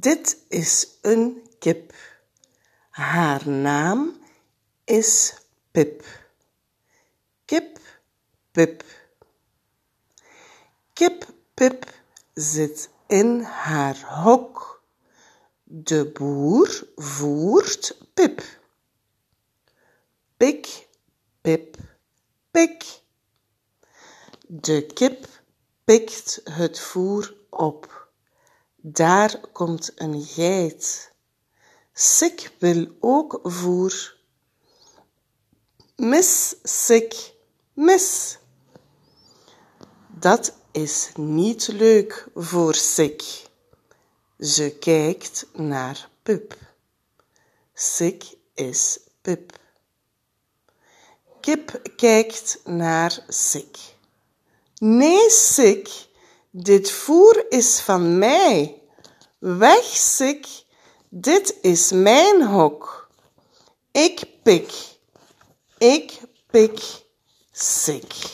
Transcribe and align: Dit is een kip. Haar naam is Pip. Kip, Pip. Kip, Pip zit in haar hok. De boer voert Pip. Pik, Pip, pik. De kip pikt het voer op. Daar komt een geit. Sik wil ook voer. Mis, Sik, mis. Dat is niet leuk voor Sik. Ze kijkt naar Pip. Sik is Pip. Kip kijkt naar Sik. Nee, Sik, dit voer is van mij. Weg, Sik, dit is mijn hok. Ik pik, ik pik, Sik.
Dit 0.00 0.44
is 0.48 0.98
een 1.02 1.46
kip. 1.58 1.94
Haar 2.90 3.48
naam 3.48 4.18
is 4.84 5.34
Pip. 5.70 6.04
Kip, 7.44 7.78
Pip. 8.50 8.84
Kip, 10.92 11.26
Pip 11.54 11.94
zit 12.32 12.90
in 13.06 13.40
haar 13.40 14.22
hok. 14.22 14.82
De 15.62 16.10
boer 16.12 16.88
voert 16.96 17.96
Pip. 18.14 18.42
Pik, 20.36 20.88
Pip, 21.40 21.76
pik. 22.50 22.84
De 24.46 24.86
kip 24.86 25.26
pikt 25.84 26.40
het 26.44 26.80
voer 26.80 27.34
op. 27.50 28.03
Daar 28.86 29.40
komt 29.52 29.92
een 29.94 30.22
geit. 30.22 31.12
Sik 31.92 32.52
wil 32.58 32.86
ook 33.00 33.40
voer. 33.42 34.16
Mis, 35.96 36.54
Sik, 36.62 37.34
mis. 37.72 38.38
Dat 40.08 40.54
is 40.72 41.10
niet 41.14 41.68
leuk 41.68 42.28
voor 42.34 42.74
Sik. 42.74 43.46
Ze 44.38 44.76
kijkt 44.80 45.46
naar 45.52 46.08
Pip. 46.22 46.56
Sik 47.74 48.36
is 48.54 49.00
Pip. 49.20 49.58
Kip 51.40 51.80
kijkt 51.96 52.60
naar 52.64 53.24
Sik. 53.28 53.78
Nee, 54.78 55.30
Sik, 55.30 56.06
dit 56.56 56.90
voer 56.90 57.46
is 57.48 57.80
van 57.80 58.18
mij. 58.18 58.82
Weg, 59.38 59.84
Sik, 59.84 60.46
dit 61.08 61.56
is 61.60 61.92
mijn 61.92 62.42
hok. 62.46 63.08
Ik 63.92 64.24
pik, 64.42 64.72
ik 65.78 66.20
pik, 66.50 66.80
Sik. 67.52 68.33